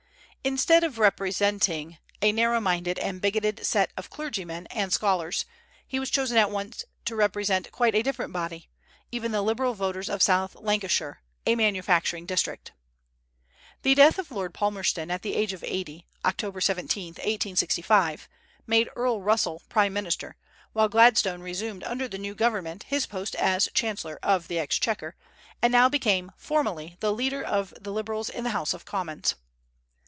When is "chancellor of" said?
23.75-24.47